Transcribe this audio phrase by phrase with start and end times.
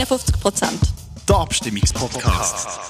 [0.00, 0.80] 51 Prozent.
[1.28, 2.80] Der Abstimmungspodcast.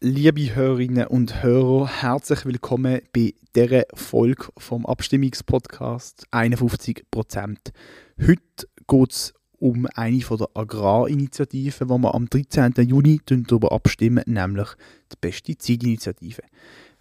[0.00, 7.72] Liebe Hörerinnen und Hörer, herzlich willkommen bei dieser Folge vom Abstimmungspodcast 51 Prozent.
[8.20, 12.72] Heute geht es um eine von der Agrarinitiativen, wo wir am 13.
[12.78, 14.66] Juni darüber abstimmen, nämlich
[15.12, 16.42] die Pestizidinitiative.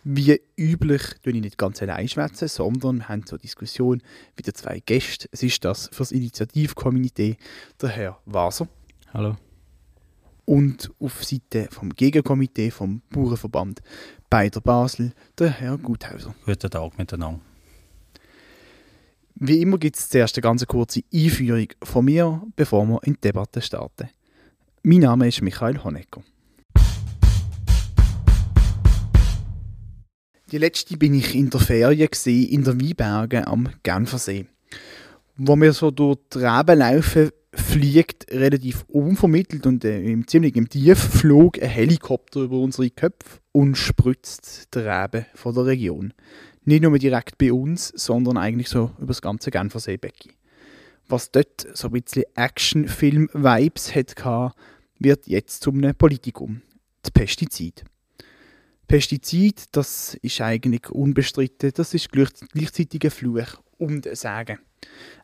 [0.10, 4.02] Wie üblich tue ich nicht ganz allein schwätzen, sondern wir haben zur Diskussion
[4.38, 5.28] wieder zwei Gäste.
[5.34, 7.36] Es ist das für das Initiativkomitee
[7.82, 8.70] der Herr Waser.
[9.14, 9.36] Hallo.
[10.46, 13.82] Und auf Seite vom Gegenkomitee vom Bauernverband
[14.30, 16.34] Beider Basel der Herr Guthauser.
[16.46, 17.42] Guten Tag miteinander.
[19.36, 23.20] Wie immer gibt es zuerst eine ganz kurze Einführung von mir, bevor wir in die
[23.20, 24.08] Debatte starten.
[24.84, 26.24] Mein Name ist Michael Honecker.
[30.52, 34.46] Die letzte bin ich in der Ferien gewesen, in der Weinberge am Genfersee.
[35.36, 40.70] Wo wir so durch die Reben laufen, fliegt relativ unvermittelt und äh, im ziemlich im
[40.70, 46.14] Tiefflug ein Helikopter über unsere Köpfe und spritzt die Reben von der Region.
[46.64, 50.32] Nicht nur direkt bei uns, sondern eigentlich so über das ganze Genferseebecken.
[51.10, 54.54] Was dort so ein bisschen Actionfilm-Vibes hatte,
[54.98, 56.62] wird jetzt zum Politikum.
[57.02, 57.84] Das Pestizid.
[58.88, 64.60] Pestizid, das ist eigentlich unbestritten, das ist gleichzeitig ein Fluch und ein Sagen.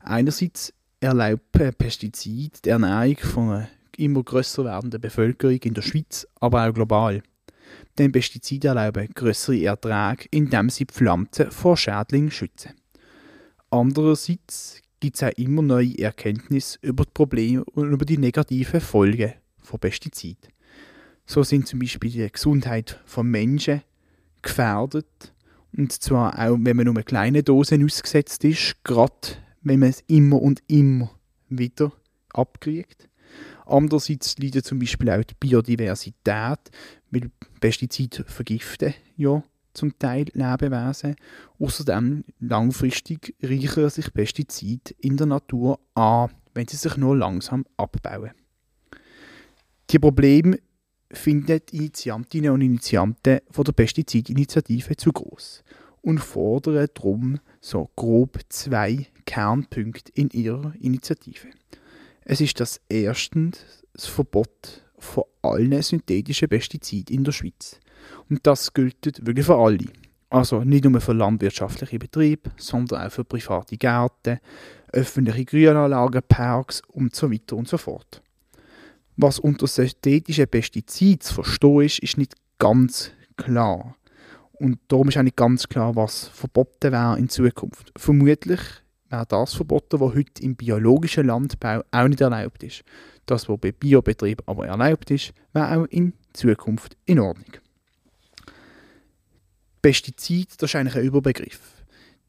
[0.01, 6.67] Einerseits erlaubt Pestizid die Ernährung von einer immer grösser werdenden Bevölkerung in der Schweiz, aber
[6.67, 7.23] auch global.
[7.97, 12.73] Denn Pestizide erlauben größere Erträge, indem sie Pflanzen vor Schädlingen schützen.
[13.69, 19.33] Andererseits gibt es auch immer neue Erkenntnisse über die Probleme und über die negativen Folgen
[19.61, 20.52] von Pestiziden.
[21.25, 23.81] So sind zum Beispiel die Gesundheit von Menschen
[24.41, 25.33] gefährdet.
[25.75, 30.03] Und zwar auch, wenn man nur eine kleine Dosen ausgesetzt ist, gerade wenn man es
[30.07, 31.11] immer und immer
[31.49, 31.91] wieder
[32.33, 33.09] abkriegt.
[33.65, 36.59] Andererseits leidet zum Beispiel auch die Biodiversität,
[37.09, 39.41] weil Pestizide vergiften ja
[39.73, 41.15] zum Teil Lebewesen.
[41.59, 48.31] Außerdem langfristig reichern sich Pestizide in der Natur an, wenn sie sich nur langsam abbauen.
[49.89, 50.59] Die Probleme
[51.13, 55.63] finden die Initiantinnen und Initianten von der Pestizidinitiative zu groß
[56.01, 61.47] und fordern darum so grob zwei Kernpunkte in ihrer Initiative.
[62.25, 63.51] Es ist das erste
[63.93, 67.79] das Verbot von allen synthetischen Pestiziden in der Schweiz.
[68.29, 69.85] Und das gilt wirklich für alle.
[70.29, 74.39] Also nicht nur für landwirtschaftliche Betriebe, sondern auch für private Gärten,
[74.91, 78.21] öffentliche Grünanlagen, Parks und so weiter und so fort.
[79.15, 83.95] Was unter synthetischen Pestiziden zu verstehen ist, ist nicht ganz klar.
[84.53, 87.91] Und darum ist auch nicht ganz klar, was verboten wäre in Zukunft.
[87.97, 88.61] Vermutlich
[89.09, 92.83] wäre das verboten, was heute im biologischen Landbau auch nicht erlaubt ist.
[93.25, 97.53] Das, was bei Biobetrieb aber erlaubt ist, wäre auch in Zukunft in Ordnung.
[99.81, 101.72] Pestizid, das ist eigentlich ein Überbegriff.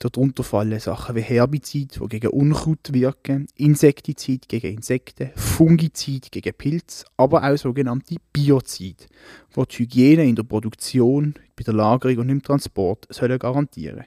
[0.04, 7.06] Darunter fallen Sachen wie Herbizid, die gegen Unkraut wirken, Insektizid gegen Insekten, Fungizid gegen Pilze,
[7.16, 9.06] aber auch sogenannte Biozid,
[9.56, 14.04] die die Hygiene in der Produktion, bei der Lagerung und im Transport sollen garantieren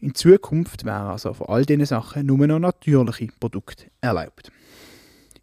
[0.00, 4.52] In Zukunft wären also von all diesen Sachen nur noch natürliche Produkte erlaubt.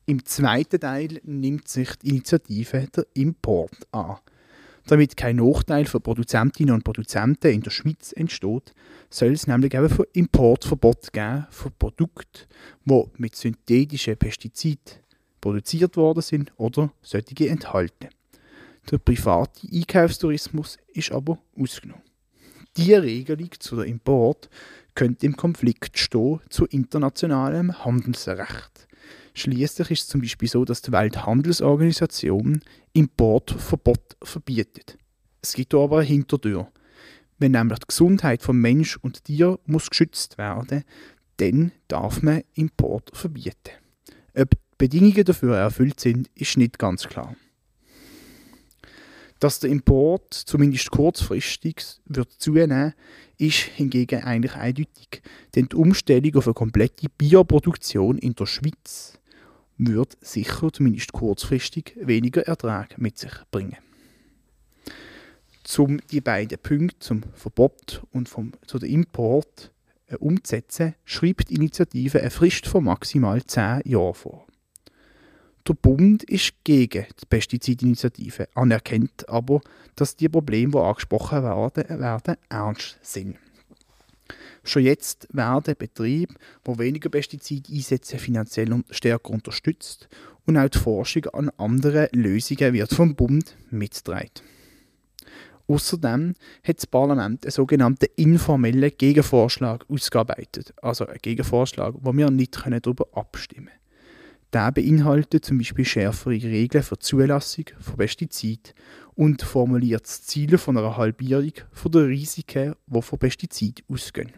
[0.06, 4.20] Im zweiten Teil nimmt sich die Initiative der Import an.
[4.92, 8.74] Damit kein Nachteil für Produzentinnen und Produzenten in der Schweiz entsteht,
[9.10, 12.42] soll es nämlich eben für Importverbot geben für Produkte,
[12.84, 14.98] die mit synthetischen Pestiziden
[15.40, 18.10] produziert worden sind oder solche enthalten.
[18.92, 22.04] Der private Einkaufstourismus ist aber ausgenommen.
[22.76, 24.50] Diese Regelung zu der Import
[24.94, 28.90] könnte im Konflikt stehen zu internationalem Handelsrecht.
[29.34, 32.62] Schließlich ist es zum Beispiel so, dass die Welthandelsorganisation
[32.94, 34.98] Importverbot verbietet.
[35.42, 36.68] Es gibt aber eine Hintertür.
[37.40, 40.84] Wenn nämlich die Gesundheit von Mensch und Tier muss geschützt werden,
[41.38, 43.72] dann darf man Import verbieten.
[44.36, 47.36] Ob die Bedingungen dafür erfüllt sind, ist nicht ganz klar.
[49.40, 52.94] Dass der Import zumindest kurzfristig wird zunehmen,
[53.40, 55.24] ist hingegen eigentlich eindeutig,
[55.56, 59.18] denn die Umstellung auf eine komplette Bioproduktion in der Schweiz
[59.88, 63.78] wird sicher zumindest kurzfristig weniger Ertrag mit sich bringen.
[65.78, 69.72] Um die beiden Punkte zum Verbot und vom, zu dem Import
[70.08, 74.48] äh, umzusetzen, schreibt die Initiative eine Frist von maximal 10 Jahren vor.
[75.68, 79.62] Der Bund ist gegen die Pestizidinitiative, anerkennt aber,
[79.96, 83.38] dass die Probleme, die angesprochen werden, werden ernst sind.
[84.64, 86.36] Schon jetzt werden Betriebe,
[86.68, 90.08] die weniger Pestizide einsetzen, finanziell stärker unterstützt
[90.46, 94.30] und auch die Forschung an anderen Lösungen wird vom Bund mitgetragen.
[95.68, 100.74] Außerdem hat das Parlament einen sogenannten informellen Gegenvorschlag ausgearbeitet.
[100.82, 103.82] Also einen Gegenvorschlag, wo wir nicht darüber abstimmen können.
[104.54, 108.74] Der beinhaltet zum Beispiel schärfere Regeln für die Zulassung von Pestiziden
[109.16, 111.54] und formuliert das Ziel von einer Halbierung
[111.86, 114.34] der Risiken, die von Pestiziden ausgehen.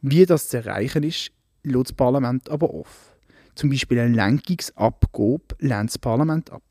[0.00, 1.32] Wie das zu erreichen ist,
[1.64, 3.14] lässt das Parlament aber offen.
[3.54, 6.62] Zum Beispiel eine Lenkungsabgabe lehnt das Parlament ab.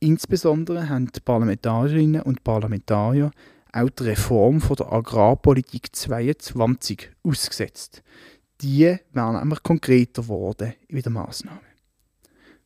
[0.00, 3.30] Insbesondere haben die Parlamentarierinnen und Parlamentarier
[3.72, 8.02] auch die Reform von der Agrarpolitik 22 ausgesetzt.
[8.62, 11.60] Die wären nämlich konkreter geworden in der Maßnahme.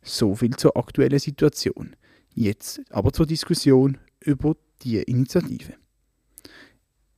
[0.02, 1.96] So viel zur aktuellen Situation.
[2.34, 5.74] Jetzt aber zur Diskussion über die Initiative.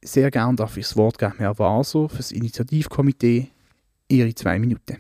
[0.06, 3.49] Sehr gern darf ich das Wort geben Herr Waser für das Initiativkomitee.
[4.09, 4.99] Ihre zwei Minuten.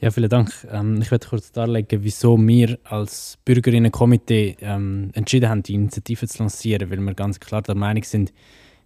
[0.00, 0.50] Ja, vielen Dank.
[0.72, 6.38] Ähm, ich werde kurz darlegen, wieso wir als Bürgerinnenkomitee ähm, entschieden haben, die Initiative zu
[6.38, 8.32] lancieren, weil wir ganz klar der Meinung sind,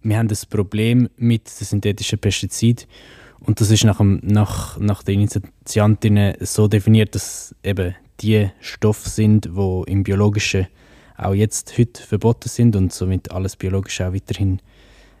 [0.01, 2.85] wir haben das Problem mit den synthetischen Pestiziden
[3.39, 9.07] und das ist nach, dem, nach, nach den Initiantinnen so definiert, dass eben die Stoffe
[9.07, 10.67] sind, die im Biologischen
[11.17, 14.59] auch jetzt heute verboten sind und somit alles Biologische auch weiterhin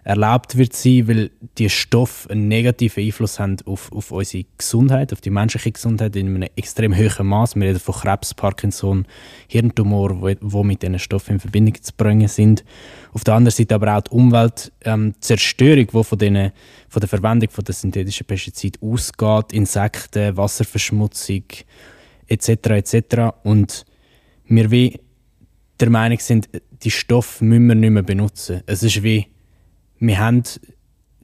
[0.05, 5.19] erlaubt wird sein, weil die Stoffe einen negativen Einfluss haben auf, auf unsere Gesundheit, auf
[5.19, 7.55] die menschliche Gesundheit in einem extrem hohen Maß.
[7.55, 9.07] Wir reden von Krebs, Parkinson,
[9.47, 12.63] Hirntumor, wo, wo mit diesen Stoffen in Verbindung zu bringen sind.
[13.13, 16.51] Auf der anderen Seite aber auch die Umweltzerstörung, ähm, die von, denen,
[16.87, 21.45] von der Verwendung von der synthetischen Pestiziden ausgeht, Insekten, Wasserverschmutzung
[22.27, 22.49] etc.
[22.49, 22.95] etc.
[23.43, 23.85] Und
[24.45, 24.99] wir wie
[25.79, 26.49] der Meinung sind,
[26.83, 28.61] die Stoffe müssen wir nicht mehr benutzen.
[28.65, 29.27] Es ist wie
[29.99, 30.43] wir haben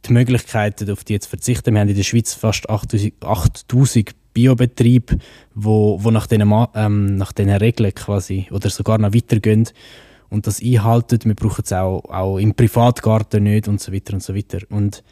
[0.06, 1.74] die Möglichkeit, auf die zu verzichten.
[1.74, 5.18] Wir haben in der Schweiz fast 8000 Biobetriebe,
[5.54, 9.68] wo, wo nach diesen ähm, nach diesen Regeln quasi oder sogar noch weitergehen
[10.30, 11.20] und das einhalten.
[11.26, 14.60] Wir brauchen es auch, auch im Privatgarten nicht und so weiter und so weiter.
[14.70, 15.04] Und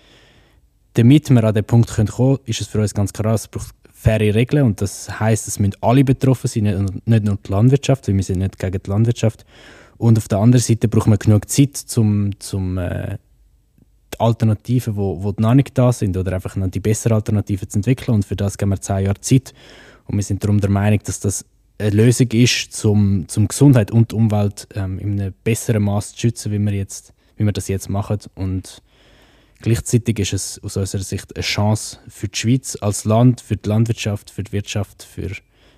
[0.94, 4.33] damit wir an den Punkt kommen ist es für uns ganz klar, es braucht faire
[4.33, 6.63] Regeln und das heißt, es müssen alle betroffen sein,
[7.05, 9.45] nicht nur die Landwirtschaft, weil wir sind nicht gegen die Landwirtschaft.
[9.97, 13.17] Und auf der anderen Seite brauchen wir genug Zeit, um zum äh,
[14.17, 18.15] Alternativen, wo, wo noch nicht da sind oder einfach noch die besseren Alternativen zu entwickeln.
[18.15, 19.53] Und für das geben wir zehn Jahre Zeit.
[20.05, 21.43] Und wir sind darum der Meinung, dass das
[21.77, 26.53] eine Lösung ist, zum, zum Gesundheit und Umwelt ähm, in einem besseren Maß zu schützen,
[26.53, 28.19] wie wir, jetzt, wie wir das jetzt machen.
[28.35, 28.81] Und
[29.61, 33.69] gleichzeitig ist es aus unserer Sicht eine Chance für die Schweiz als Land, für die
[33.69, 35.31] Landwirtschaft, für die Wirtschaft, für,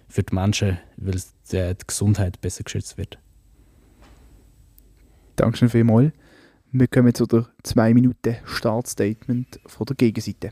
[0.07, 3.18] für die Menschen, weil die, die Gesundheit besser geschützt wird.
[5.36, 6.12] Dankeschön vielmals.
[6.72, 10.51] Wir kommen zu der 2 Minuten Startstatement von der Gegenseite.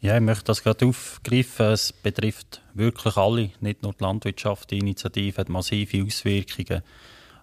[0.00, 1.66] Ja, ich möchte das gerade aufgreifen.
[1.66, 4.72] Es betrifft wirklich alle, nicht nur die Landwirtschaft.
[4.72, 6.82] Die Initiative hat massive Auswirkungen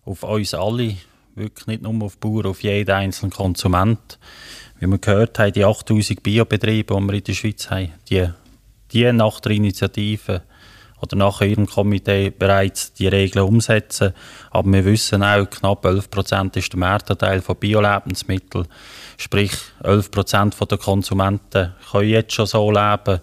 [0.03, 0.97] auf uns alle,
[1.39, 4.19] wirklich nicht nur auf Bauern, auf jeden einzelnen Konsument.
[4.79, 8.27] Wie wir gehört haben, die 8000 Biobetriebe, die wir in der Schweiz haben, die,
[8.91, 10.43] die nach der Initiative
[11.01, 14.13] oder nach ihrem Komitee bereits die Regeln umsetzen.
[14.51, 18.67] Aber wir wissen auch, knapp 11 Prozent ist der Marktanteil von Bio-Lebensmitteln.
[19.17, 19.53] Sprich,
[19.83, 23.19] 11 Prozent der Konsumenten können jetzt schon so leben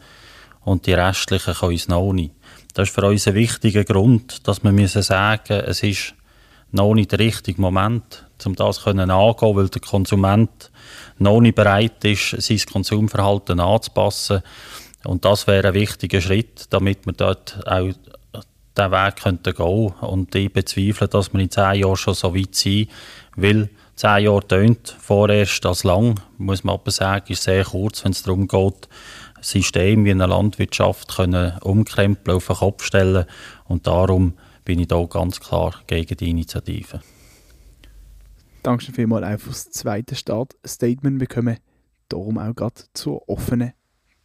[0.65, 2.33] und die restlichen können es noch nicht.
[2.75, 6.14] Das ist für uns ein wichtiger Grund, dass wir müssen sagen es ist
[6.73, 10.70] noch nicht der richtige Moment, um das zu angehen, weil der Konsument
[11.18, 14.42] noch nicht bereit ist, sein Konsumverhalten anzupassen.
[15.04, 17.90] Und das wäre ein wichtiger Schritt, damit wir dort auch
[18.76, 22.54] den Weg könnten gehen Und ich bezweifle, dass wir in zehn Jahren schon so weit
[22.54, 22.88] sind,
[23.37, 28.12] weil zehn Jahre tönt vorerst als lang, muss man aber sagen, ist sehr kurz, wenn
[28.12, 28.88] es darum geht,
[29.40, 33.26] System wie eine Landwirtschaft können umkrempeln, auf den Kopf stellen.
[33.66, 34.35] Und darum
[34.66, 37.00] bin ich da ganz klar gegen die Initiative.
[38.62, 41.20] Danke vielmals auch für das zweite Startstatement.
[41.20, 41.56] Wir kommen
[42.08, 43.73] darum auch gerade zur offenen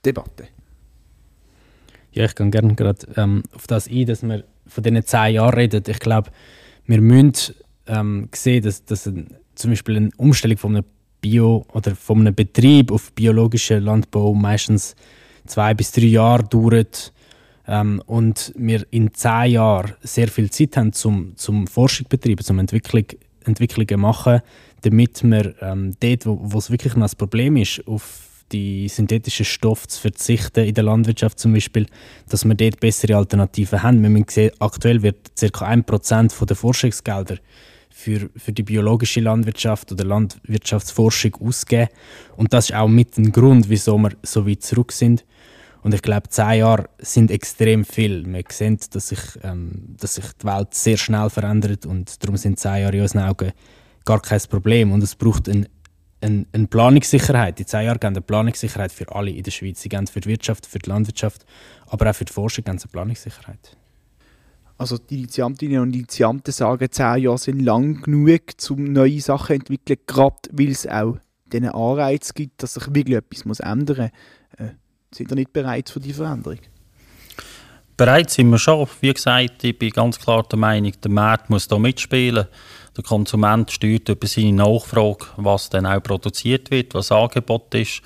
[0.04, 0.48] Debatte.
[2.12, 5.54] Ja, ich gehe gerne gerade ähm, auf das ein, dass wir von diesen zehn Jahren
[5.54, 5.84] reden.
[5.88, 6.32] Ich glaube,
[6.86, 7.56] wir müssen
[7.86, 10.86] ähm, sehen, dass, dass ein, zum Beispiel eine Umstellung von einem
[11.22, 14.96] Bio- oder von einem Betrieb auf biologischen Landbau meistens
[15.46, 17.14] zwei bis drei Jahre dauert
[17.68, 22.60] ähm, und wir in zehn Jahren sehr viel Zeit haben zum, zum Forschung betreiben, zum
[22.60, 23.06] Entwicklung,
[23.46, 24.42] Entwicklungen machen,
[24.82, 29.88] damit wir ähm, dort, wo es wirklich noch ein Problem ist, auf die synthetischen Stoffe
[29.88, 31.86] zu verzichten in der Landwirtschaft zum Beispiel,
[32.30, 34.02] dass wir dort bessere Alternativen haben.
[34.02, 35.72] Wir müssen sehen, aktuell wird ca.
[35.72, 37.38] 1% der Forschungsgelder
[37.90, 41.90] für, für die biologische Landwirtschaft oder Landwirtschaftsforschung ausgeben.
[42.36, 45.26] Und das ist auch mit dem Grund, wieso wir so weit zurück sind.
[45.84, 48.26] Und ich glaube, zehn Jahre sind extrem viel.
[48.26, 52.60] Wir sehen, dass sich, ähm, dass sich die Welt sehr schnell verändert und darum sind
[52.60, 53.52] zehn Jahre in unseren Augen
[54.06, 54.92] gar kein Problem.
[54.92, 55.68] Und es braucht ein,
[56.22, 57.58] ein, eine Planungssicherheit.
[57.58, 59.82] Die zehn Jahre geben eine Planungssicherheit für alle in der Schweiz.
[59.82, 61.46] Sie geben für die Wirtschaft, für die Landwirtschaft,
[61.88, 63.76] aber auch für die Forschung geben eine Planungssicherheit.
[64.78, 69.54] Also die Initiantinnen und Initianten sagen, zehn Jahre sind lang genug, um neue Sachen zu
[69.54, 71.18] entwickeln, gerade weil es auch
[71.52, 74.10] diesen Anreiz gibt, dass sich wirklich etwas ändern
[74.58, 74.68] muss.
[74.68, 74.74] Äh,
[75.14, 76.60] sind ihr nicht bereit für die Veränderung?
[77.98, 78.88] Bereit sind wir schon.
[79.02, 82.48] Wie gesagt, ich bin ganz klar der Meinung, der Markt muss da mitspielen.
[82.98, 88.02] Der Konsument steuert über seine Nachfrage, was dann auch produziert wird, was Angebot ist.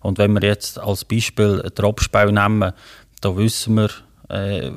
[0.00, 2.72] Und wenn wir jetzt als Beispiel Obstbau nehmen,
[3.20, 3.90] da wissen wir,
[4.28, 4.70] äh,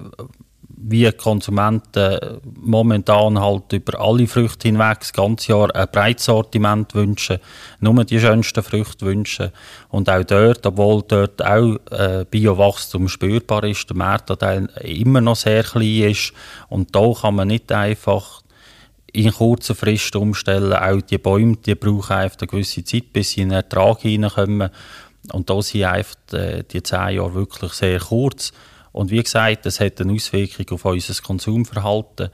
[0.85, 7.39] wie Konsumenten momentan halt über alle Früchte hinweg das ganze Jahr ein breites Sortiment wünschen,
[7.79, 9.51] nur die schönsten Früchte wünschen.
[9.89, 15.63] Und auch dort, obwohl dort auch äh, Biowachstum spürbar ist, der Marktanteil immer noch sehr
[15.63, 16.33] klein ist.
[16.67, 18.41] Und da kann man nicht einfach
[19.13, 20.73] in kurzer Frist umstellen.
[20.73, 24.69] Auch die Bäume die brauchen einfach eine gewisse Zeit, bis sie in den Ertrag hineinkommen.
[25.31, 28.51] Und da sind einfach äh, die zehn Jahre wirklich sehr kurz.
[28.93, 32.29] Und wie gesagt, das hat eine Auswirkung auf unser Konsumverhalten.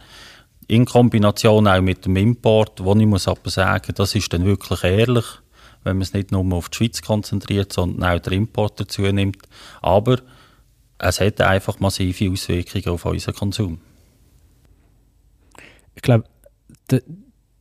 [0.68, 4.84] In Kombination auch mit dem Import, wo ich muss aber sagen, das ist dann wirklich
[4.84, 5.26] ehrlich,
[5.84, 9.42] wenn man es nicht nur auf die Schweiz konzentriert, sondern auch den Import dazu nimmt.
[9.82, 10.20] Aber
[11.00, 13.80] es hat einfach massive Auswirkungen auf unseren Konsum.
[15.96, 16.26] Ich glaube,
[16.92, 17.02] die,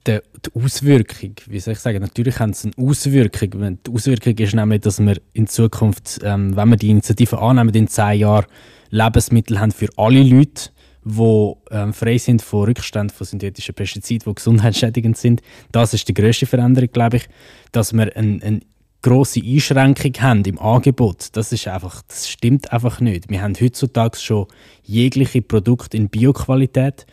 [0.07, 3.79] die, die, Auswirkung, wie soll ich sagen, natürlich haben sie eine Auswirkung.
[3.87, 7.87] Die Auswirkung ist nämlich, dass wir in Zukunft, ähm, wenn wir die Initiative annehmen, in
[7.87, 8.47] zehn Jahren
[8.91, 10.71] Lebensmittel haben für alle Leute,
[11.05, 15.43] die ähm, frei sind von Rückständen von synthetischen Pestiziden, die gesundheitsschädigend sind.
[15.73, 17.29] Das ist die größte Veränderung, glaube ich,
[17.73, 18.61] dass wir eine, eine
[19.01, 21.29] grosse Einschränkung haben im Angebot.
[21.33, 23.31] Das ist einfach, das stimmt einfach nicht.
[23.31, 24.47] Wir haben heutzutage schon
[24.83, 27.07] jegliche Produkte in Bioqualität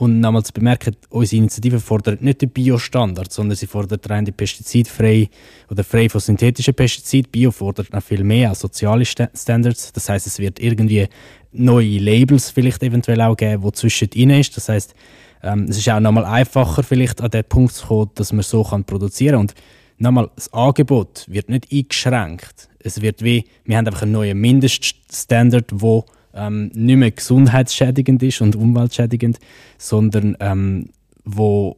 [0.00, 4.32] und nochmal zu bemerken, unsere Initiative fordert nicht den Biostandard, sondern sie fordert rein die
[4.32, 5.28] pestizidfrei
[5.68, 7.30] oder frei von synthetischen Pestiziden.
[7.30, 9.92] Bio fordert noch viel mehr als soziale Standards.
[9.92, 11.06] Das heißt, es wird irgendwie
[11.52, 14.56] neue Labels vielleicht eventuell auch geben, wo zwischen ihnen ist.
[14.56, 14.94] Das heißt,
[15.42, 18.64] ähm, es ist auch nochmal einfacher vielleicht an den Punkt zu kommen, dass man so
[18.64, 19.40] kann produzieren kann.
[19.40, 19.54] Und
[19.98, 22.70] nochmal, das Angebot wird nicht eingeschränkt.
[22.78, 28.40] Es wird wie, wir haben einfach einen neuen Mindeststandard, wo ähm, nicht mehr gesundheitsschädigend ist
[28.40, 29.38] und umweltschädigend,
[29.78, 30.90] sondern ähm,
[31.24, 31.76] wo,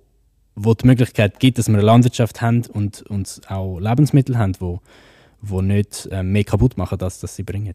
[0.54, 4.80] wo die Möglichkeit gibt, dass wir eine Landwirtschaft haben und, und auch Lebensmittel haben, wo,
[5.40, 7.74] wo nicht äh, mehr kaputt machen, als dass sie bringen.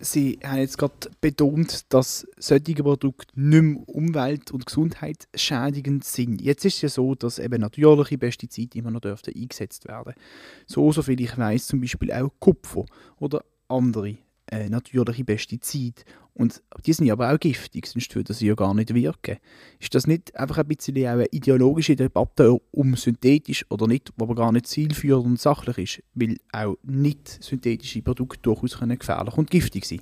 [0.00, 6.40] Sie haben jetzt gerade betont, dass solche Produkte nicht mehr umwelt- und gesundheitsschädigend sind.
[6.40, 10.14] Jetzt ist es ja so, dass eben natürliche Pestizide immer noch eingesetzt werden.
[10.66, 12.84] So, so viel ich weiß, zum Beispiel auch Kupfer
[13.18, 14.18] oder andere
[14.50, 16.02] äh, natürliche Pestizide.
[16.34, 19.38] Und die sind aber auch giftig, sonst würden sie ja gar nicht wirken.
[19.80, 24.34] Ist das nicht einfach ein bisschen eine ideologische Debatte um synthetisch oder nicht, die aber
[24.34, 29.84] gar nicht zielführend und sachlich ist, weil auch nicht synthetische Produkte durchaus gefährlich und giftig
[29.84, 30.00] sein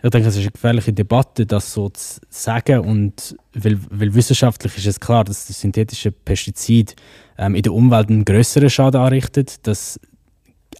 [0.00, 2.80] ich denke, es ist eine gefährliche Debatte, das so zu sagen.
[2.80, 6.94] Und weil, weil wissenschaftlich ist es klar, dass das synthetische Pestizid
[7.36, 9.98] ähm, in der Umwelt einen größeren Schaden anrichtet, dass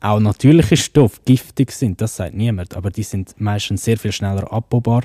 [0.01, 4.53] auch natürliche Stoffe giftig sind, das sagt niemand, aber die sind meistens sehr viel schneller
[4.53, 5.03] abbaubar.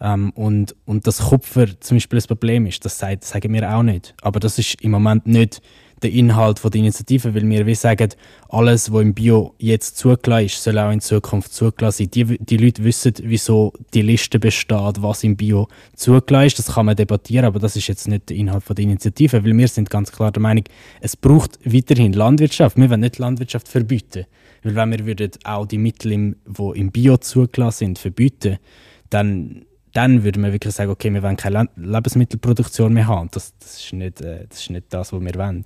[0.00, 3.82] Ähm, und, und dass Kupfer zum Beispiel ein Problem ist, das sagt, sagen wir auch
[3.82, 4.14] nicht.
[4.22, 5.60] Aber das ist im Moment nicht
[6.02, 8.10] der Inhalt der Initiative, weil wir wie sagen,
[8.48, 12.10] alles, was im Bio jetzt zugelassen ist, soll auch in Zukunft zugelassen sein.
[12.10, 16.58] Die, die Leute wissen, wieso die Liste besteht, was im Bio zugelassen ist.
[16.58, 19.68] Das kann man debattieren, aber das ist jetzt nicht der Inhalt der Initiative, weil wir
[19.68, 20.64] sind ganz klar der Meinung,
[21.00, 22.76] es braucht weiterhin Landwirtschaft.
[22.76, 24.26] Wir wollen nicht Landwirtschaft verbieten.
[24.62, 28.58] Weil wenn wir würden auch die Mittel, die im Bio zugelassen sind, verbieten,
[29.08, 33.28] dann dann würde man wirklich sagen, okay, wir wollen keine Lebensmittelproduktion mehr haben.
[33.32, 35.64] Das, das, ist, nicht, äh, das ist nicht das, was wir wollen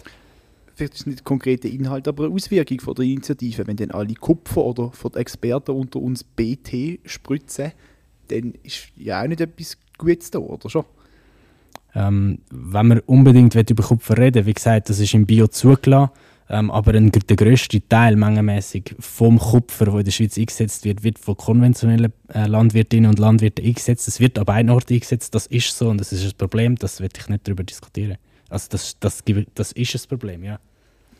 [0.75, 3.67] vielleicht ist es nicht konkrete Inhalt, aber eine Auswirkung von der Initiative.
[3.67, 7.73] Wenn dann alle Kupfer oder von den Experten unter uns BT spritzen,
[8.29, 10.85] dann ist ja auch nicht etwas Gutes da, oder schon?
[11.95, 16.11] Ähm, wenn man unbedingt über Kupfer reden wie gesagt, das ist im Bio zugelassen,
[16.49, 21.05] ähm, aber ein, der grösste Teil mengenmäßig vom Kupfer, der in der Schweiz eingesetzt wird,
[21.05, 24.09] wird von konventionellen äh, Landwirtinnen und Landwirten eingesetzt.
[24.09, 27.01] Es wird aber ein Ort eingesetzt, das ist so und das ist ein Problem, das
[27.01, 28.19] wird ich nicht darüber diskutieren.
[28.55, 29.23] Also das, das,
[29.55, 30.61] das ist ein Problem, ja.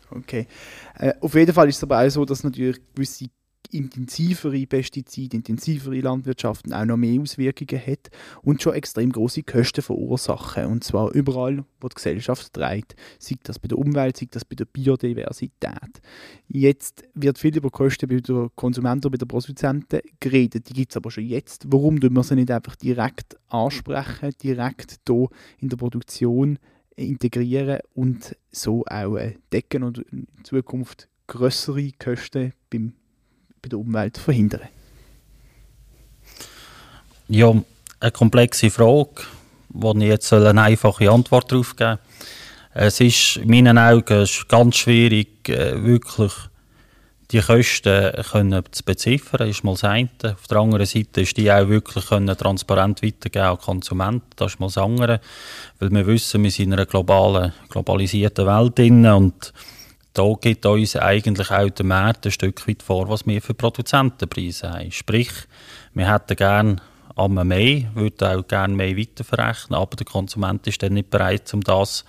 [0.09, 0.47] Okay.
[0.97, 3.25] Äh, auf jeden Fall ist es aber auch so, dass natürlich gewisse
[3.71, 8.09] intensivere Pestizide, intensivere Landwirtschaften auch noch mehr Auswirkungen hat
[8.43, 10.67] und schon extrem große Kosten verursachen.
[10.67, 12.95] Und zwar überall, wo die Gesellschaft trägt.
[13.19, 16.01] Sei das bei der Umwelt, sei das bei der Biodiversität.
[16.47, 20.69] Jetzt wird viel über Kosten bei den Konsumenten bei den Produzenten geredet.
[20.69, 21.65] Die gibt es aber schon jetzt.
[21.67, 25.27] Warum tun wir sie nicht einfach direkt ansprechen, direkt hier
[25.59, 26.59] in der Produktion
[26.95, 32.93] integrieren und so auch äh, decken und in Zukunft größere Kosten beim
[33.61, 34.67] bei der Umwelt verhindern?
[37.27, 37.51] Ja,
[37.99, 39.23] eine komplexe Frage,
[39.69, 41.97] wo ich jetzt eine einfache Antwort darauf geben
[42.73, 46.31] Es ist in meinen Augen ganz schwierig, äh, wirklich
[47.35, 50.07] die Kosten können zu beziffern, ist mal das eine.
[50.23, 54.59] Auf der anderen Seite ist die auch wirklich können transparent weitergeben an Konsumenten, das ist
[54.61, 55.19] mal das andere.
[55.79, 59.51] Weil wir wissen, wir sind in einer globalen, globalisierten Welt drin und
[60.13, 64.71] da gibt uns eigentlich auch der Markt ein Stück weit vor, was wir für Produzentenpreise
[64.71, 64.91] haben.
[64.93, 65.31] Sprich,
[65.93, 66.77] wir hätten gerne
[67.17, 71.59] einmal mehr, würden auch gerne mehr weiterverrechnen, aber der Konsument ist dann nicht bereit, um
[71.59, 72.05] das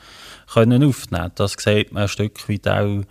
[0.54, 1.32] aufzunehmen.
[1.34, 3.02] Das sieht man ein Stück weit auch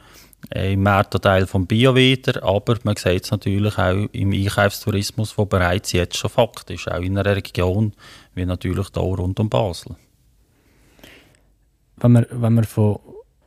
[0.54, 5.92] im Marktanteil vom Bio wieder, aber man sieht es natürlich auch im Einkaufstourismus, der bereits
[5.92, 7.94] jetzt schon Fakt ist, auch in einer Region
[8.36, 9.96] wie natürlich hier rund um Basel.
[11.98, 13.00] Wenn man, wenn man, von,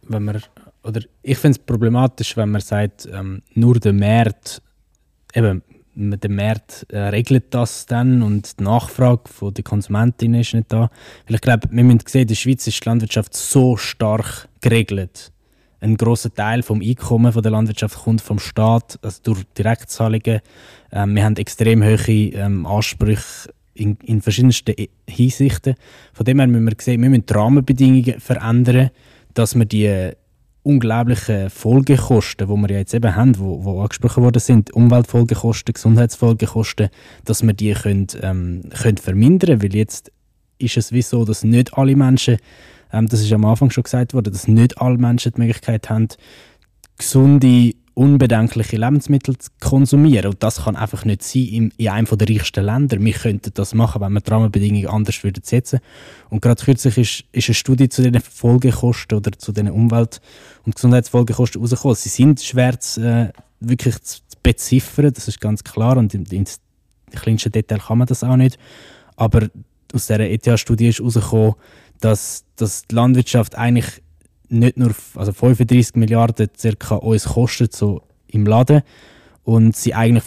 [0.02, 0.42] wenn man
[0.82, 4.62] oder ich finde es problematisch, wenn man sagt, ähm, nur der Markt,
[5.34, 5.62] eben,
[5.94, 10.90] der Markt äh, regelt das dann und die Nachfrage von der Konsumentin ist nicht da.
[11.26, 15.32] Weil ich glaube, wir müssen sehen, in der Schweiz ist die Landwirtschaft so stark geregelt.
[15.80, 20.40] Ein großer Teil vom Einkommen von der Landwirtschaft kommt vom Staat, also durch Direktzahlungen.
[20.90, 24.74] Ähm, wir haben extrem hohe ähm, Ansprüche in, in verschiedensten
[25.08, 25.74] Hinsichten.
[26.12, 28.90] Von dem her müssen wir sehen, wir müssen die Rahmenbedingungen verändern,
[29.34, 30.12] dass wir die
[30.64, 36.90] unglaublichen Folgekosten, die wir jetzt eben haben, wo, wo angesprochen worden sind, Umweltfolgekosten, Gesundheitsfolgekosten,
[37.24, 40.12] dass wir die können, ähm, können vermindern, weil jetzt
[40.58, 42.38] ist es wie so, dass nicht alle Menschen,
[42.92, 46.08] ähm, das ist am Anfang schon gesagt worden, dass nicht alle Menschen die Möglichkeit haben,
[46.96, 50.30] gesunde unbedenkliche Lebensmittel zu konsumieren.
[50.30, 53.00] Und das kann einfach nicht sein in, in einem der reichsten Länder.
[53.00, 55.80] Wir könnten das machen, wenn wir die Rahmenbedingungen anders würden setzen
[56.30, 60.20] Und gerade kürzlich ist, ist eine Studie zu den Folgekosten oder zu den Umwelt-
[60.64, 61.96] und Gesundheitsfolgekosten rausgekommen.
[61.96, 65.96] Sie sind schwer zu, äh, wirklich zu beziffern, das ist ganz klar.
[65.96, 66.44] Und im, im
[67.16, 68.58] kleinsten Detail kann man das auch nicht.
[69.16, 69.48] Aber
[69.92, 71.54] aus dieser ETH-Studie ist herausgekommen,
[72.00, 74.02] dass, dass die Landwirtschaft eigentlich
[74.48, 78.82] nicht nur also 35 Milliarden circa uns kostet so im Laden.
[79.44, 80.24] Und sie eigentlich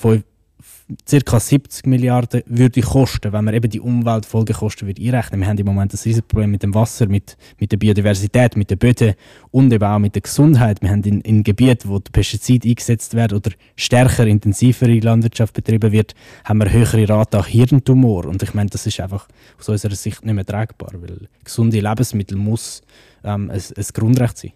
[1.25, 1.39] ca.
[1.39, 5.41] 70 Milliarden würde kosten, wenn man eben die Umweltfolgekosten würde einrechnen.
[5.41, 8.69] Wir haben im Moment ein riesiges Problem mit dem Wasser, mit, mit der Biodiversität, mit
[8.69, 9.13] den Böden
[9.51, 10.81] und eben auch mit der Gesundheit.
[10.81, 16.13] Wir haben in, in Gebieten, wo Pestizide eingesetzt werden oder stärker, intensivere Landwirtschaft betrieben wird,
[16.45, 18.25] haben wir höhere Rate an Hirntumor.
[18.25, 19.27] Und ich meine, das ist einfach
[19.59, 22.81] aus unserer Sicht nicht mehr tragbar, weil gesunde Lebensmittel muss
[23.23, 24.51] ähm, ein, ein Grundrecht sein.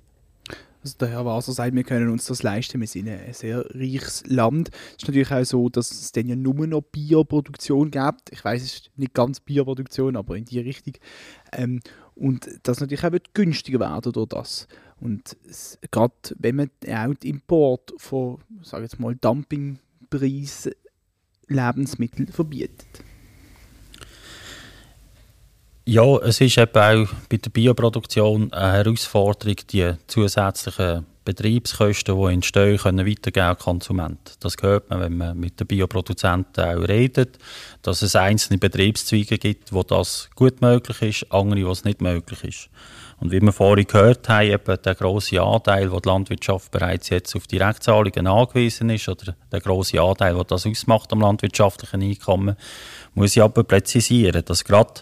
[0.85, 4.23] Also der Herr Waser sagt, wir können uns das leisten, wir sind ein sehr reiches
[4.27, 4.69] Land.
[4.69, 8.31] Es ist natürlich auch so, dass es dann ja nur noch Bioproduktion gibt.
[8.31, 10.93] Ich weiß, es ist nicht ganz Bioproduktion, aber in die Richtung.
[11.53, 11.79] Ähm,
[12.13, 14.67] und das natürlich auch wird günstiger werden durch das.
[14.99, 15.35] Und
[15.89, 20.69] gerade wenn man auch den Import von, sage jetzt mal, Dumpingpreis
[21.47, 22.85] Lebensmittel verbietet.
[25.87, 32.77] Ja, es ist eben auch bei der Bioproduktion eine Herausforderung, die zusätzlichen Betriebskosten, die entstehen,
[32.79, 34.33] können weitergeben an Konsumenten.
[34.39, 37.37] Das hört man, wenn man mit den Bioproduzenten auch redet,
[37.83, 42.43] dass es einzelne Betriebszweige gibt, wo das gut möglich ist, andere, wo es nicht möglich
[42.43, 42.69] ist.
[43.17, 47.35] Und wie wir vorhin gehört haben, eben der grosse Anteil, wo die Landwirtschaft bereits jetzt
[47.35, 52.57] auf Direktzahlungen angewiesen ist, oder der grosse Anteil, der das ausmacht am landwirtschaftlichen Einkommen,
[53.13, 55.01] muss ich aber präzisieren, dass gerade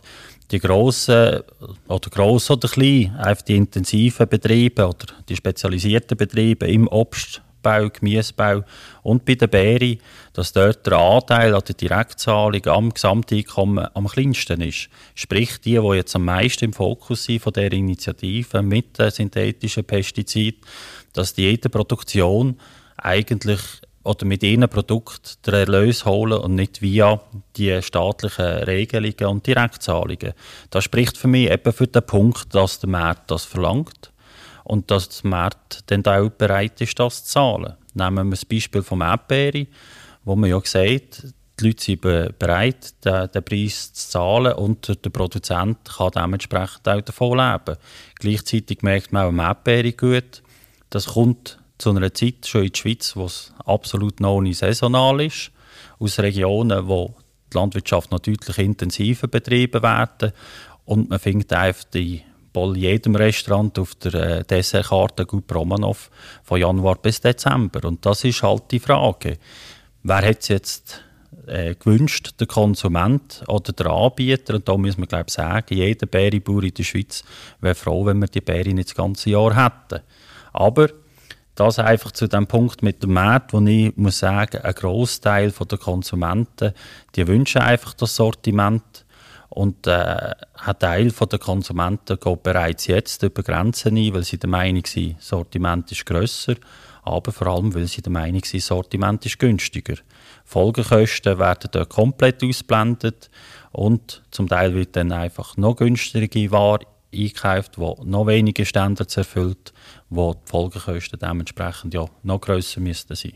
[0.51, 1.41] die grossen,
[1.87, 8.63] oder gross oder klein, einfach die intensiven Betriebe oder die spezialisierten Betriebe im Obstbau, Gemüsebau
[9.03, 9.99] und bei den Beeren,
[10.33, 14.89] dass dort der Anteil an der Direktzahlung am Gesamteinkommen am kleinsten ist.
[15.15, 19.85] Sprich, die, die jetzt am meisten im Fokus sind von der Initiative mit den synthetischen
[19.85, 20.61] Pestiziden,
[21.13, 22.59] dass die jede Produktion
[22.97, 23.59] eigentlich
[24.03, 27.21] oder mit ihren Produkten den Erlös holen und nicht via
[27.55, 30.33] die staatlichen Regelungen und Direktzahlungen.
[30.69, 34.11] Das spricht für mich eben für den Punkt, dass der Markt das verlangt
[34.65, 37.73] und dass der Markt dann auch bereit ist, das zu zahlen.
[37.93, 39.67] Nehmen wir das Beispiel vom Erdbeere,
[40.25, 45.09] wo man ja sagt, die Leute sind bereit, den, den, Preis zu zahlen und der
[45.11, 47.77] Produzent kann dementsprechend auch davon leben.
[48.15, 50.41] Gleichzeitig merkt man auch am Erdbeere gut,
[50.89, 55.21] das kommt zu einer Zeit schon in der Schweiz, wo es absolut noch nicht saisonal
[55.21, 55.51] ist,
[55.99, 57.15] aus Regionen, wo
[57.51, 60.33] die Landwirtschaft noch deutlich intensiver betrieben werden
[60.85, 66.11] und man findet einfach die bei jedem Restaurant auf der äh, Dessertkarte gut Romanov
[66.43, 67.87] von Januar bis Dezember.
[67.87, 69.39] Und das ist halt die Frage.
[70.03, 71.01] Wer hat es jetzt
[71.47, 74.55] äh, gewünscht, der Konsument oder der Anbieter?
[74.55, 77.23] Und da muss man glaube sagen, jeder Bäribauer in der Schweiz
[77.59, 80.03] wäre froh, wenn wir die Bären nicht das ganze Jahr hätten.
[80.51, 80.89] Aber
[81.55, 85.77] das einfach zu dem Punkt mit dem Markt, wo ich muss sagen, ein Großteil der
[85.77, 86.73] Konsumenten,
[87.15, 89.05] die wünschen einfach das Sortiment.
[89.49, 90.31] Und äh,
[90.65, 95.21] ein Teil der Konsumenten geht bereits jetzt über Grenzen ein, weil sie der Meinung sind,
[95.21, 96.55] Sortiment ist grösser,
[97.03, 99.95] aber vor allem, weil sie der Meinung sind, Sortiment ist günstiger.
[100.43, 103.29] Folgekosten werden dort komplett ausblendet.
[103.71, 109.73] Und zum Teil wird dann einfach noch günstigere Ware eingekauft, die noch weniger Standards erfüllt,
[110.09, 113.33] wo die Folgekosten dementsprechend ja noch grösser müssten sein.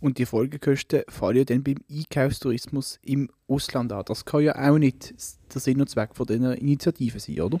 [0.00, 4.04] Und die Folgekosten fallen ja dann beim Einkaufstourismus im Ausland an.
[4.06, 5.14] Das kann ja auch nicht
[5.52, 7.58] der Sinn und Zweck von dieser Initiative sein, oder?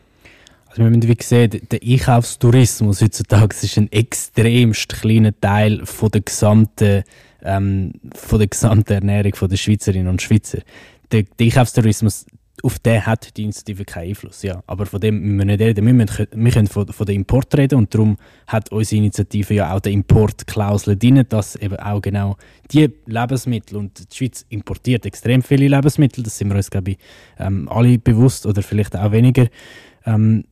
[0.66, 6.20] Also wir müssen wie gesehen, der Einkaufstourismus heutzutage ist ein extremst kleiner Teil von der
[6.20, 7.04] gesamten,
[7.42, 10.58] ähm, von der gesamten Ernährung der Schweizerinnen und Schweizer.
[11.12, 12.26] Der, der Einkaufstourismus
[12.62, 14.42] auf den hat die Initiative keinen Einfluss.
[14.42, 14.62] Ja.
[14.66, 15.86] Aber von dem müssen wir nicht reden.
[15.86, 18.16] Wir, müssen, wir können von, von dem Import reden und darum
[18.46, 22.36] hat unsere Initiative ja auch die Importklausel drin, dass eben auch genau
[22.72, 26.98] die Lebensmittel, und die Schweiz importiert extrem viele Lebensmittel, das sind wir uns, glaube ich,
[27.38, 29.48] ähm, alle bewusst oder vielleicht auch weniger.
[30.04, 30.44] Ähm,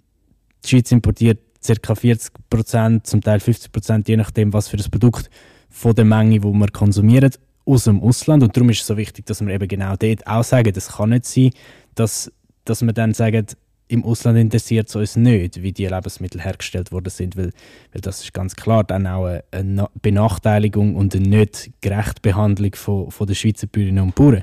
[0.62, 1.40] die Schweiz importiert
[1.83, 1.95] ca.
[1.95, 5.31] 40 Prozent, zum Teil 50 Prozent, je nachdem, was für das Produkt
[5.71, 7.33] von der Menge, die wir konsumieren
[7.64, 8.42] aus dem Ausland.
[8.42, 11.11] Und darum ist es so wichtig, dass wir eben genau dort auch sagen, das kann
[11.11, 11.50] nicht sein,
[11.94, 12.33] dass,
[12.64, 13.46] dass wir dann sagen,
[13.88, 17.53] im Ausland interessiert es uns nicht, wie die Lebensmittel hergestellt worden sind, weil,
[17.92, 23.11] weil das ist ganz klar dann auch eine, Benachteiligung und eine nicht gerechte Behandlung von,
[23.11, 24.42] von der Schweizer Bäuerinnen und Bauern.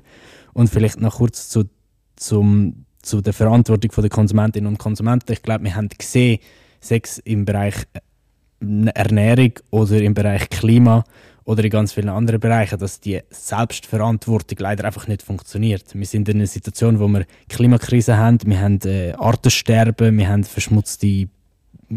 [0.54, 1.64] Und vielleicht noch kurz zu,
[2.16, 5.34] zum, zu der Verantwortung der Konsumentinnen und Konsumenten.
[5.34, 6.40] Ich glaube, wir haben gesehen,
[6.80, 8.00] Sex im Bereich äh,
[8.94, 11.04] Ernährung oder im Bereich Klima
[11.52, 15.94] oder in ganz vielen anderen Bereichen, dass die Selbstverantwortung leider einfach nicht funktioniert.
[15.94, 20.46] Wir sind in einer Situation, wo wir Klimakrise haben, wir haben äh, Artensterben, wir haben
[20.46, 21.28] verschmutzte,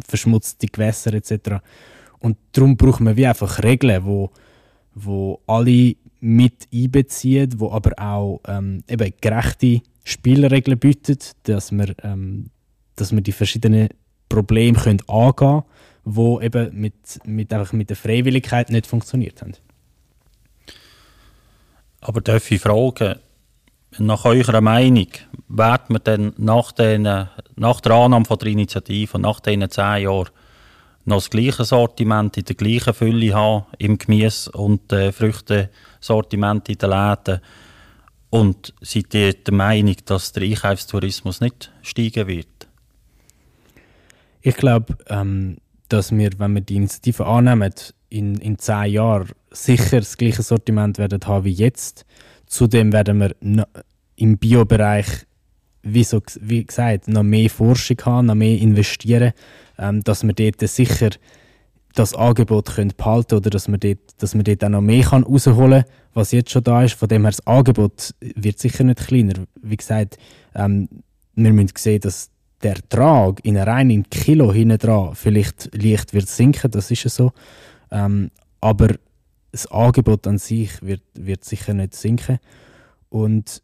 [0.08, 1.62] verschmutzte Gewässer etc.
[2.18, 4.32] Und darum brauchen wir wie einfach Regeln, wo,
[4.92, 12.50] wo alle mit einbeziehen, wo aber auch ähm, eben gerechte Spielregeln bieten, dass wir, ähm,
[12.96, 13.90] dass wir die verschiedenen
[14.28, 15.62] Probleme können angehen können
[16.04, 19.54] wo eben mit, mit, einfach mit der Freiwilligkeit nicht funktioniert haben.
[22.00, 23.18] Aber darf ich fragen,
[23.98, 25.08] nach eurer Meinung,
[25.48, 30.30] wird man denn nach, den, nach der Annahme von der Initiative, nach diesen zehn Jahren,
[31.06, 36.78] noch das gleiche Sortiment in der gleichen Fülle haben im Gemüse- und äh, Früchtesortiment in
[36.78, 37.40] den Läden?
[38.30, 42.68] Und seid ihr der Meinung, dass der Einkaufstourismus nicht steigen wird?
[44.40, 47.72] Ich glaube, ähm, dass wir, wenn wir die Initiative annehmen,
[48.08, 52.04] in, in zehn Jahren sicher das gleiche Sortiment werden haben wie jetzt.
[52.46, 53.66] Zudem werden wir
[54.16, 55.06] im Biobereich,
[55.82, 59.32] wie, so, wie gesagt, noch mehr Forschung haben, noch mehr investieren,
[59.78, 61.10] ähm, dass wir dort sicher
[61.94, 65.22] das Angebot können behalten oder dass man dort, dass man dort auch noch mehr kann
[65.22, 66.94] rausholen kann, was jetzt schon da ist.
[66.94, 69.34] Von dem her, das Angebot wird sicher nicht kleiner.
[69.62, 70.18] Wie gesagt,
[70.54, 70.88] ähm,
[71.34, 72.30] wir müssen sehen, dass
[72.64, 77.32] der Ertrag in reinen Kilo hinten dran vielleicht leicht wird sinken, das ist ja so.
[77.90, 78.96] Ähm, aber
[79.52, 82.38] das Angebot an sich wird, wird sicher nicht sinken.
[83.10, 83.62] Und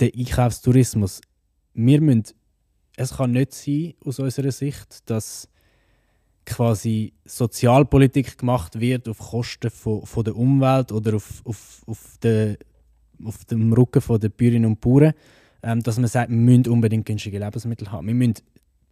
[0.00, 1.20] der Einkaufstourismus,
[1.72, 2.24] wir müssen,
[2.96, 5.48] es kann nicht sein, aus unserer Sicht, dass
[6.44, 12.58] quasi Sozialpolitik gemacht wird auf Kosten von, von der Umwelt oder auf, auf, auf, de,
[13.24, 15.14] auf dem Rücken der Bäuerinnen und Bauern
[15.64, 18.06] ähm, dass man sagt, wir müssen unbedingt günstige Lebensmittel haben.
[18.06, 18.34] Wir müssen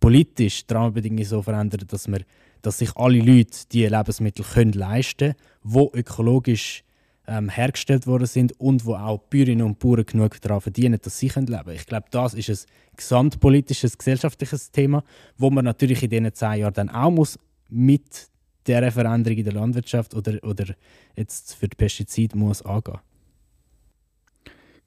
[0.00, 2.20] politisch die Rahmenbedingungen so verändern, dass, wir,
[2.62, 6.82] dass sich alle Leute diese Lebensmittel können leisten können, die ökologisch
[7.26, 11.28] ähm, hergestellt worden sind und wo auch Bäuerinnen und Bauern genug daran verdienen, dass sie
[11.28, 11.76] können leben können.
[11.76, 15.04] Ich glaube, das ist ein gesamtpolitisches, gesellschaftliches Thema,
[15.36, 18.28] wo man natürlich in diesen zehn Jahren dann auch muss mit
[18.66, 20.74] der Veränderung in der Landwirtschaft oder, oder
[21.16, 22.98] jetzt für die Pestizide muss angehen.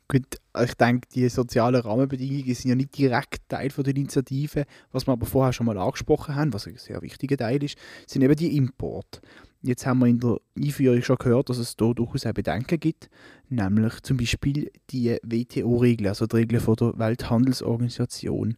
[0.08, 4.66] Gut, ich denke, die sozialen Rahmenbedingungen sind ja nicht direkt Teil von der Initiative.
[4.92, 8.22] Was wir aber vorher schon mal angesprochen haben, was ein sehr wichtiger Teil ist, sind
[8.22, 9.22] eben die Importe.
[9.64, 13.10] Jetzt haben wir in der Einführung schon gehört, dass es da durchaus auch Bedenken gibt,
[13.50, 18.58] nämlich zum Beispiel die WTO-Regeln, also die Regeln der Welthandelsorganisation.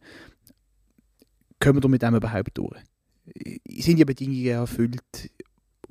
[1.60, 2.78] Können wir da mit dem überhaupt durch?
[3.70, 5.32] Sind die Bedingungen erfüllt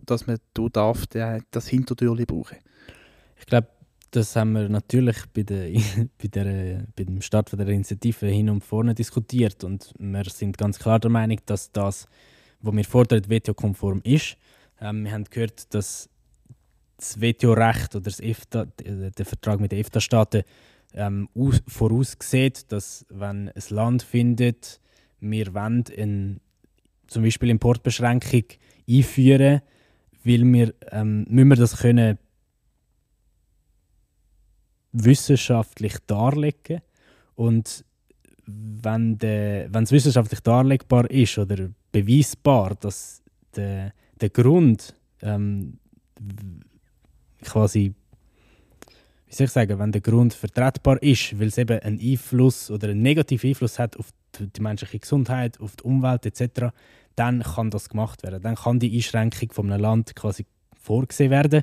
[0.06, 2.58] dass man da darf das Hintertürchen brauchen?
[3.38, 3.68] Ich glaube,
[4.10, 5.68] das haben wir natürlich bei, der,
[6.22, 10.78] bei, der, bei dem Start der Initiative hin und vorne diskutiert und wir sind ganz
[10.78, 12.06] klar der Meinung, dass das,
[12.60, 14.36] was wir fordern, WTO-konform ist.
[14.80, 16.08] Ähm, wir haben gehört, dass
[16.96, 20.42] das WTO-Recht oder das EFTA, der Vertrag mit den EFTA-Staaten
[20.94, 21.28] ähm,
[21.66, 24.80] voraussieht, dass wenn ein Land findet,
[25.20, 26.40] wir wollen in,
[27.06, 28.44] zum Beispiel Importbeschränkung
[28.88, 29.60] einführen,
[30.24, 32.18] weil wir, ähm, müssen wir das können
[35.04, 36.80] wissenschaftlich darlegen
[37.34, 37.84] und
[38.46, 43.22] wenn es wissenschaftlich darlegbar ist oder beweisbar, dass
[43.54, 45.78] der, der Grund ähm,
[47.42, 47.94] quasi,
[49.26, 52.88] wie soll ich sagen, wenn der Grund vertretbar ist, weil es eben einen Einfluss oder
[52.88, 56.72] einen negativen Einfluss hat auf die, die menschliche Gesundheit, auf die Umwelt etc.,
[57.16, 58.42] dann kann das gemacht werden.
[58.42, 61.62] Dann kann die Einschränkung von einem Land quasi vorgesehen werden.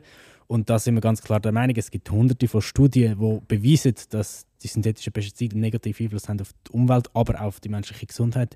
[0.53, 3.95] Und da sind wir ganz klar der Meinung, es gibt hunderte von Studien, die beweisen,
[4.11, 8.05] dass die synthetischen Pestizide negativen Einfluss haben auf die Umwelt, aber auch auf die menschliche
[8.05, 8.55] Gesundheit.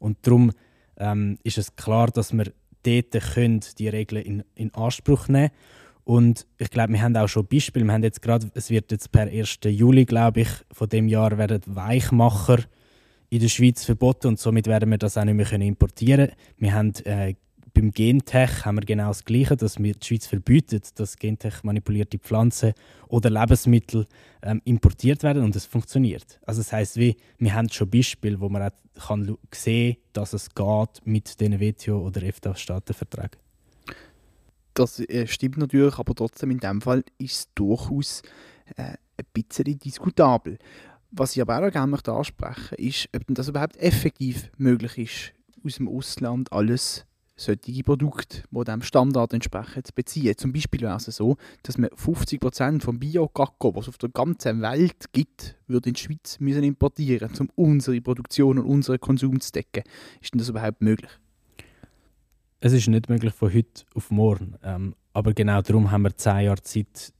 [0.00, 0.50] Und darum
[0.96, 5.50] ähm, ist es klar, dass wir dort können die Regeln in, in Anspruch nehmen.
[6.02, 7.84] Und ich glaube, wir haben auch schon Beispiele.
[7.84, 9.60] Wir haben jetzt gerade, es wird jetzt per 1.
[9.66, 12.58] Juli, glaube ich, von dem Jahr werden Weichmacher
[13.30, 16.32] in der Schweiz verboten und somit werden wir das auch nicht mehr können importieren.
[16.58, 17.34] Wir haben äh,
[17.76, 22.18] beim Gentech haben wir genau das Gleiche, dass wir die Schweiz verbietet, dass Gentech manipulierte
[22.18, 22.72] Pflanzen
[23.08, 24.06] oder Lebensmittel
[24.42, 26.40] ähm, importiert werden und es funktioniert.
[26.46, 30.54] Also das heißt, wie wir haben schon Beispiele, wo man auch kann sehen, dass es
[30.54, 33.38] geht mit den WTO oder EFTA-Staatenverträgen.
[34.72, 38.22] Das äh, stimmt natürlich, aber trotzdem in dem Fall ist es durchaus
[38.76, 40.58] äh, ein bisschen diskutabel.
[41.10, 45.76] Was ich aber auch gerne möchte ansprechen ist, ob das überhaupt effektiv möglich ist, aus
[45.76, 47.04] dem Ausland alles
[47.36, 50.36] solche Produkte, die diesem Standard entsprechen, zu beziehen.
[50.36, 54.62] Zum Beispiel wäre es so, dass man 50% vom Bio-Kakao, was es auf der ganzen
[54.62, 59.52] Welt gibt, würde in die Schweiz müssen importieren um unsere Produktion und unseren Konsum zu
[59.52, 59.84] decken.
[60.20, 61.10] Ist denn das überhaupt möglich?
[62.60, 64.56] Es ist nicht möglich von heute auf morgen.
[64.62, 67.12] Ähm, aber genau darum haben wir zehn Jahre Zeit,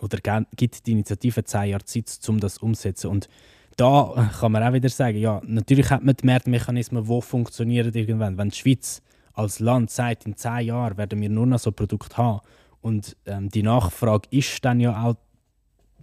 [0.00, 3.08] oder gibt die Initiative zehn Jahre Zeit, um das umzusetzen.
[3.08, 3.28] Und
[3.76, 8.38] da kann man auch wieder sagen, ja, natürlich hat man die Marktmechanismen, die funktionieren irgendwann.
[8.38, 9.02] Wenn die Schweiz
[9.34, 12.40] als Land sagt, in zehn Jahren werden wir nur noch so Produkte haben
[12.80, 15.16] und ähm, die Nachfrage ist dann ja auch,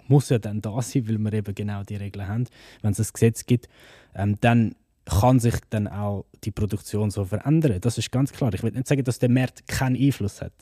[0.07, 2.47] muss ja dann da sein, weil wir eben genau die Regeln haben,
[2.81, 3.69] wenn es ein Gesetz gibt,
[4.15, 7.79] ähm, dann kann sich dann auch die Produktion so verändern.
[7.81, 8.53] Das ist ganz klar.
[8.53, 10.53] Ich will nicht sagen, dass der Markt keinen Einfluss hat.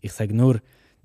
[0.00, 0.60] Ich sage nur,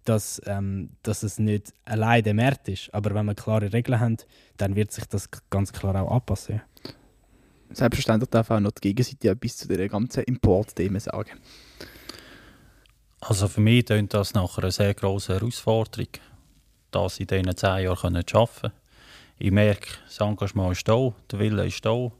[0.05, 2.93] dass, ähm, dass es nicht allein der Markt ist.
[2.93, 4.17] Aber wenn wir klare Regeln haben,
[4.57, 6.61] dann wird sich das ganz klar auch anpassen.
[7.73, 11.39] Selbstverständlich darf auch noch die Gegenseite etwas zu den ganzen Importthemen sagen.
[13.21, 16.07] Also für mich klingt das nach einer sehr grossen Herausforderung,
[16.89, 18.71] das in diesen zehn Jahren zu arbeiten.
[19.37, 22.11] Ich merke, das Engagement ist da, der Wille ist da.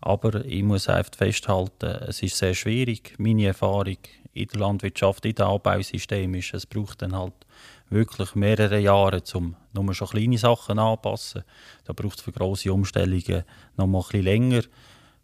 [0.00, 3.14] Aber ich muss einfach festhalten, es ist sehr schwierig.
[3.18, 3.96] Meine Erfahrung
[4.38, 7.34] in der Landwirtschaft, in den Anbausystemen ist, es braucht dann halt
[7.90, 11.44] wirklich mehrere Jahre, um nur schon kleine Sachen anzupassen.
[11.84, 13.44] Da braucht es für grosse Umstellungen
[13.76, 14.62] noch mal ein bisschen länger.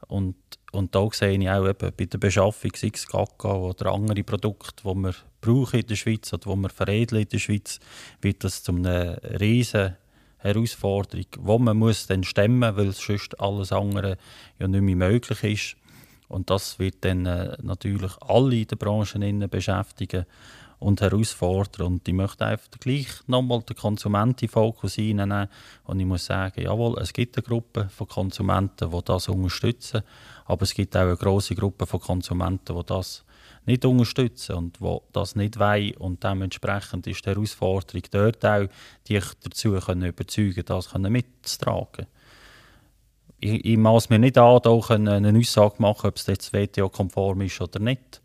[0.08, 0.36] Und,
[0.72, 4.82] und da sehe ich auch eben bei der Beschaffung, sei es Kakao oder andere Produkte,
[4.82, 7.80] die wir brauchen in der Schweiz oder die wir veredeln in der Schweiz,
[8.20, 9.96] wird das zu einer riesen
[10.38, 14.18] Herausforderung, die man muss dann stemmen muss, weil sonst alles andere
[14.58, 15.83] ja nicht mehr möglich ist.
[16.28, 20.26] Und das wird dann äh, natürlich alle in der Branche beschäftigen
[20.78, 21.86] und herausfordern.
[21.86, 25.48] Und ich möchte einfach gleich nochmal den Konsumentenfokus einnehmen.
[25.84, 30.02] Und ich muss sagen, jawohl, es gibt eine Gruppe von Konsumenten, die das unterstützen.
[30.44, 33.24] Aber es gibt auch eine große Gruppe von Konsumenten, die das
[33.66, 35.96] nicht unterstützen und die das nicht wollen.
[35.96, 38.66] Und dementsprechend ist die Herausforderung dort auch,
[39.08, 42.06] die ich dazu können überzeugen das können mitzutragen.
[43.44, 47.60] Ich, ich maß mir nicht an, da eine Aussage machen, ob es jetzt WTO-konform ist
[47.60, 48.22] oder nicht.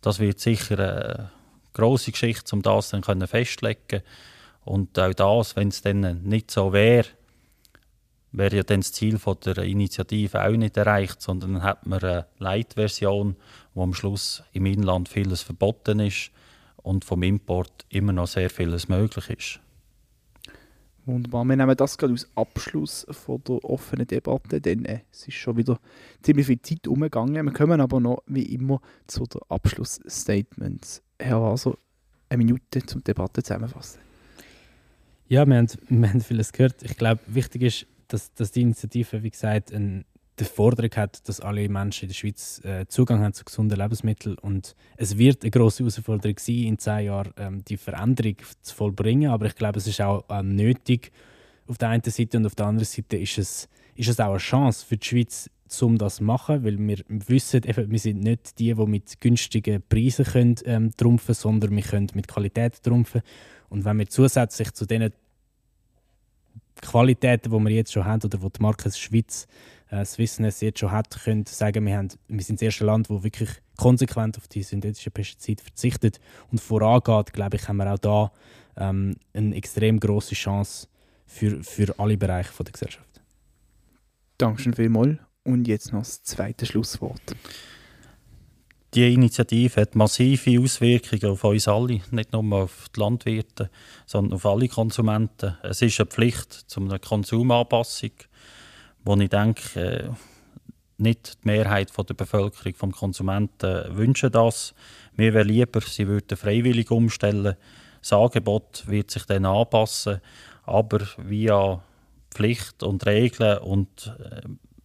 [0.00, 1.30] Das wird sicher eine
[1.72, 4.02] grosse Geschichte, um das dann festlegen
[4.64, 7.06] Und auch das, wenn es dann nicht so wäre,
[8.32, 12.02] wäre ja dann das Ziel von der Initiative auch nicht erreicht, sondern dann hat man
[12.02, 13.36] eine Leitversion,
[13.72, 16.32] wo am Schluss im Inland vieles verboten ist
[16.78, 19.60] und vom Import immer noch sehr vieles möglich ist.
[21.06, 21.44] Wunderbar.
[21.44, 25.56] Wir nehmen das gerade als Abschluss von der offenen Debatte, denn äh, es ist schon
[25.56, 25.78] wieder
[26.20, 27.46] ziemlich viel Zeit umgegangen.
[27.46, 31.02] Wir kommen aber noch wie immer zu den Abschlussstatements.
[31.20, 31.78] Herr Waser,
[32.28, 34.00] eine Minute zum Debatte zusammenfassen.
[35.28, 36.82] Ja, wir haben, wir haben vieles gehört.
[36.82, 40.04] Ich glaube, wichtig ist, dass, dass die Initiative, wie gesagt, ein,
[40.38, 44.36] die Forderung hat, dass alle Menschen in der Schweiz äh, Zugang haben zu gesunden Lebensmitteln.
[44.38, 49.30] Und es wird eine grosse Herausforderung sein, in zehn Jahren ähm, die Veränderung zu vollbringen.
[49.30, 51.12] Aber ich glaube, es ist auch äh, nötig
[51.66, 54.38] auf der einen Seite und auf der anderen Seite ist es, ist es auch eine
[54.38, 58.58] Chance für die Schweiz, um das zu machen, weil wir wissen, eben, wir sind nicht
[58.58, 63.22] die, die mit günstigen Preisen können, ähm, trumpfen sondern wir können mit Qualität trumpfen.
[63.68, 65.12] Und wenn wir zusätzlich zu den
[66.82, 69.48] Qualitäten, die wir jetzt schon haben oder die die Marke Schweiz
[70.04, 73.50] Swissness jetzt schon hat, können sagen, wir, haben, wir sind das erste Land, das wirklich
[73.76, 76.20] konsequent auf die synthetischen Pestizide verzichtet
[76.50, 78.32] und vorangeht, glaube ich, haben wir auch da
[78.76, 80.88] ähm, eine extrem große Chance
[81.26, 83.06] für, für alle Bereiche von der Gesellschaft.
[84.38, 85.18] Dankeschön vielmals.
[85.44, 87.22] Und jetzt noch das zweite Schlusswort.
[88.94, 93.70] Die Initiative hat massive Auswirkungen auf uns alle, nicht nur auf die Landwirte,
[94.06, 95.56] sondern auf alle Konsumenten.
[95.62, 98.12] Es ist eine Pflicht zu einer Konsumanpassung
[99.06, 100.10] wo ich denke, äh,
[100.98, 104.74] nicht die Mehrheit der Bevölkerung, vom Konsumenten wünschen das.
[105.14, 107.56] Mir wäre lieber, sie würden freiwillig umstellen.
[108.00, 110.20] Das Angebot wird sich dann anpassen,
[110.64, 111.82] aber via
[112.30, 114.42] Pflicht und Regeln und äh,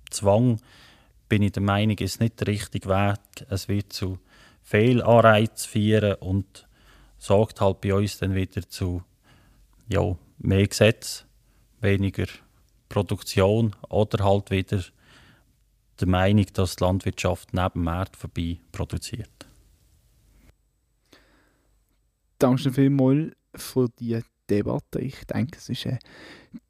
[0.10, 0.62] Zwang
[1.28, 3.48] bin ich der Meinung, ist nicht der richtige Weg.
[3.50, 4.20] Es wird zu
[4.62, 6.68] Fehlanreizen führen und
[7.18, 9.04] sorgt halt bei uns dann wieder zu
[9.90, 11.26] ja, mehr Gesetz,
[11.80, 12.26] weniger
[12.91, 14.84] Produktion oder halt wieder
[15.99, 19.47] der Meinung, dass die Landwirtschaft neben dem Markt vorbei produziert.
[22.38, 24.99] Danke vielmals für die Debatte.
[24.99, 25.99] Ich denke, es war äh,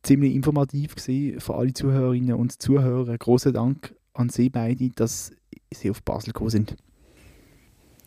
[0.03, 3.17] ziemlich informativ für alle Zuhörerinnen und Zuhörer.
[3.17, 5.31] Großen Dank an Sie beide, dass
[5.73, 6.75] Sie auf Basel gekommen sind.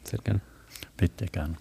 [0.05, 0.40] Sehr gerne.
[0.96, 1.57] Bitte gerne.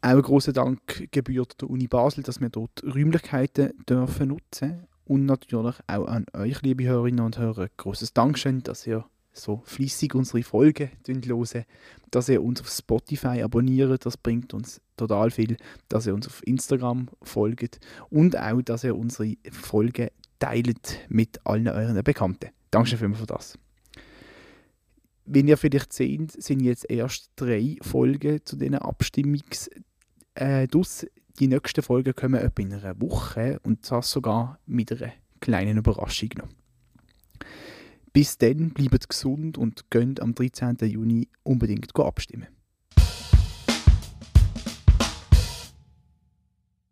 [0.00, 5.26] Auch ein großer Dank gebührt der Uni Basel, dass wir dort Räumlichkeiten dürfen nutzen und
[5.26, 10.42] natürlich auch an euch, liebe Hörerinnen und Hörer, großes Dankeschön, dass ihr so fließig unsere
[10.42, 11.64] Folgen hören,
[12.10, 15.56] dass ihr uns auf Spotify abonniert, das bringt uns total viel,
[15.88, 21.68] dass ihr uns auf Instagram folgt und auch, dass ihr unsere Folgen teilt mit allen
[21.68, 22.50] euren Bekannten.
[22.70, 23.58] Dankeschön für das.
[25.24, 29.70] Wenn ihr vielleicht seht, sind jetzt erst drei Folgen zu diesen Abstimmungs
[30.34, 30.66] äh,
[31.38, 36.30] die nächsten Folgen kommen etwa in einer Woche und das sogar mit einer kleinen Überraschung
[36.36, 36.48] noch.
[38.12, 40.76] Bis dann, bleibt gesund und gönnt am 13.
[40.82, 42.48] Juni unbedingt abstimmen.